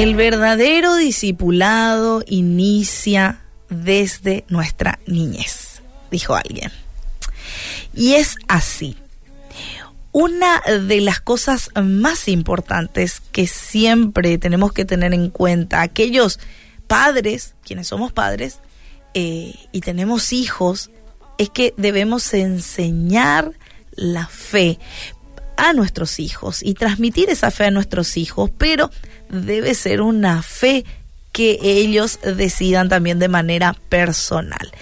[0.00, 6.72] El verdadero discipulado inicia desde nuestra niñez, dijo alguien.
[7.92, 8.96] Y es así.
[10.10, 16.40] Una de las cosas más importantes que siempre tenemos que tener en cuenta, aquellos
[16.86, 18.60] padres, quienes somos padres,
[19.12, 20.90] eh, y tenemos hijos,
[21.36, 23.52] es que debemos enseñar
[23.96, 24.78] la fe
[25.60, 28.90] a nuestros hijos y transmitir esa fe a nuestros hijos, pero
[29.28, 30.86] debe ser una fe
[31.32, 34.72] que ellos decidan también de manera personal.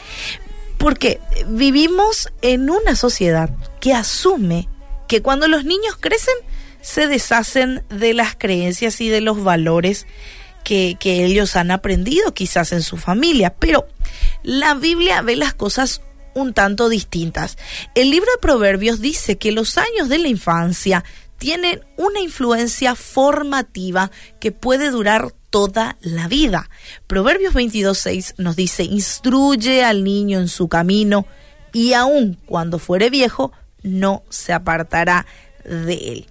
[0.79, 3.51] Porque vivimos en una sociedad
[3.81, 4.69] que asume
[5.09, 6.37] que cuando los niños crecen
[6.81, 10.07] se deshacen de las creencias y de los valores
[10.63, 13.55] que, que, ellos han aprendido quizás en su familia.
[13.59, 13.89] Pero
[14.45, 16.03] la Biblia ve las cosas
[16.35, 17.59] un tanto distintas.
[17.95, 21.05] El libro de Proverbios dice que los años de la infancia
[21.39, 26.69] tienen una influencia formativa que puede durar toda la vida.
[27.07, 31.27] Proverbios 22.6 nos dice, instruye al niño en su camino
[31.73, 33.53] y aun cuando fuere viejo,
[33.83, 35.27] no se apartará
[35.65, 36.27] de él.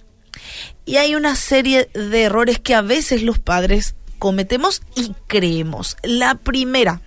[0.86, 5.98] Y hay una serie de errores que a veces los padres cometemos y creemos.
[6.04, 7.02] La primera,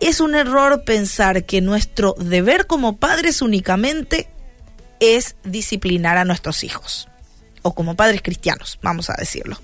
[0.00, 4.28] es un error pensar que nuestro deber como padres únicamente
[5.00, 7.08] es disciplinar a nuestros hijos,
[7.62, 9.58] o como padres cristianos, vamos a decirlo.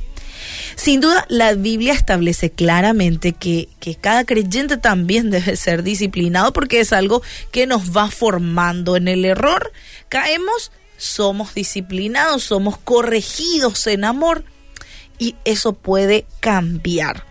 [0.76, 6.80] Sin duda, la Biblia establece claramente que, que, cada creyente también debe ser disciplinado porque
[6.80, 9.72] es algo que nos va formando en el error.
[10.08, 14.44] Caemos, somos disciplinados, somos corregidos en amor
[15.18, 17.24] y eso puede cambiar.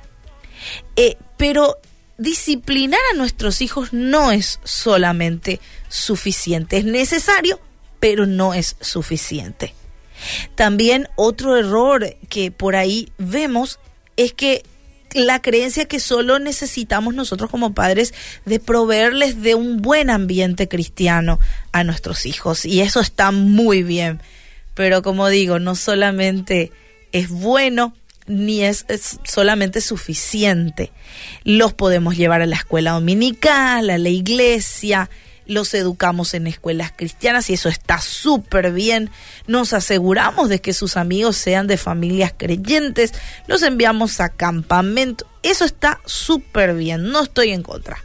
[0.95, 1.77] Eh, pero
[2.17, 7.59] disciplinar a nuestros hijos no es solamente suficiente, es necesario,
[7.99, 9.73] pero no es suficiente.
[10.55, 13.79] También otro error que por ahí vemos
[14.15, 14.63] es que
[15.13, 18.13] la creencia que solo necesitamos nosotros como padres
[18.45, 21.39] de proveerles de un buen ambiente cristiano
[21.71, 22.65] a nuestros hijos.
[22.65, 24.21] Y eso está muy bien.
[24.73, 26.71] Pero como digo, no solamente
[27.11, 27.95] es bueno,
[28.27, 28.85] ni es,
[29.23, 30.91] solamente suficiente.
[31.43, 35.09] Los podemos llevar a la escuela dominical, a la iglesia,
[35.45, 39.09] los educamos en escuelas cristianas y eso está súper bien.
[39.47, 43.13] Nos aseguramos de que sus amigos sean de familias creyentes,
[43.47, 45.25] los enviamos a campamento.
[45.43, 47.97] Eso está súper bien, no estoy en contra.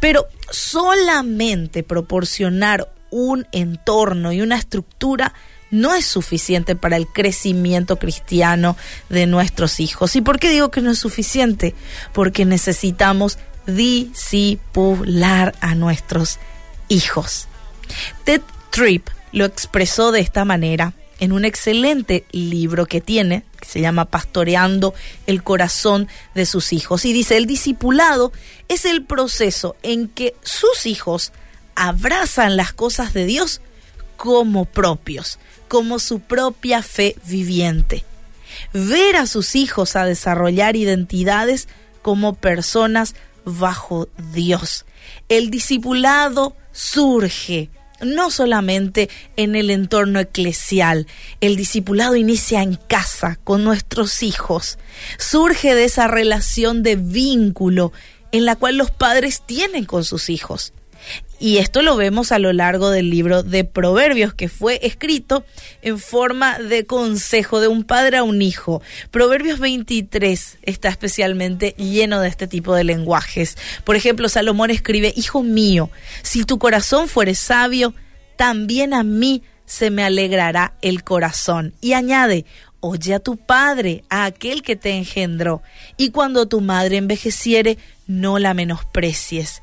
[0.00, 5.34] Pero solamente proporcionar un entorno y una estructura
[5.72, 8.76] no es suficiente para el crecimiento cristiano
[9.08, 10.14] de nuestros hijos.
[10.14, 11.74] ¿Y por qué digo que no es suficiente?
[12.12, 16.38] Porque necesitamos discipular a nuestros
[16.88, 17.48] hijos.
[18.24, 23.80] Ted Tripp lo expresó de esta manera en un excelente libro que tiene, que se
[23.80, 24.92] llama Pastoreando
[25.26, 27.04] el corazón de sus hijos.
[27.04, 28.32] Y dice, el discipulado
[28.68, 31.32] es el proceso en que sus hijos
[31.76, 33.62] abrazan las cosas de Dios
[34.22, 38.04] como propios, como su propia fe viviente.
[38.72, 41.66] Ver a sus hijos a desarrollar identidades
[42.02, 44.86] como personas bajo Dios.
[45.28, 47.68] El discipulado surge
[48.00, 51.08] no solamente en el entorno eclesial,
[51.40, 54.78] el discipulado inicia en casa con nuestros hijos,
[55.18, 57.92] surge de esa relación de vínculo
[58.30, 60.72] en la cual los padres tienen con sus hijos.
[61.38, 65.44] Y esto lo vemos a lo largo del libro de Proverbios, que fue escrito
[65.82, 68.80] en forma de consejo de un padre a un hijo.
[69.10, 73.58] Proverbios 23 está especialmente lleno de este tipo de lenguajes.
[73.82, 75.90] Por ejemplo, Salomón escribe, Hijo mío,
[76.22, 77.92] si tu corazón fuere sabio,
[78.36, 81.74] también a mí se me alegrará el corazón.
[81.80, 82.44] Y añade,
[82.78, 85.62] oye a tu padre, a aquel que te engendró,
[85.96, 89.62] y cuando tu madre envejeciere, no la menosprecies.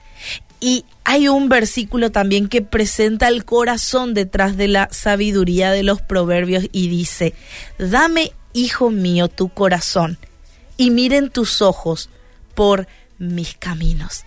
[0.59, 6.01] Y hay un versículo también que presenta el corazón detrás de la sabiduría de los
[6.01, 7.33] proverbios y dice,
[7.77, 10.17] dame, hijo mío, tu corazón
[10.79, 12.09] y miren tus ojos
[12.55, 14.23] por mis caminos.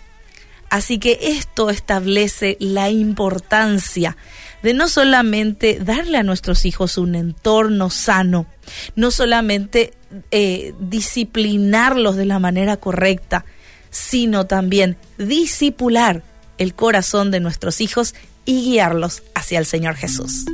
[0.68, 4.16] Así que esto establece la importancia
[4.62, 8.46] de no solamente darle a nuestros hijos un entorno sano,
[8.96, 9.92] no solamente
[10.30, 13.44] eh, disciplinarlos de la manera correcta,
[13.92, 16.24] sino también disipular
[16.58, 20.44] el corazón de nuestros hijos y guiarlos hacia el Señor Jesús.